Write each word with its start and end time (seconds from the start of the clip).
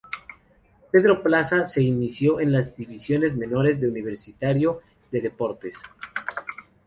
Pedro 0.89 1.21
Plaza 1.21 1.67
se 1.67 1.83
inició 1.83 2.39
en 2.39 2.51
las 2.51 2.75
divisiones 2.75 3.35
menores 3.37 3.79
de 3.79 3.87
Universitario 3.87 4.79
de 5.11 5.21
Deportes. 5.21 5.75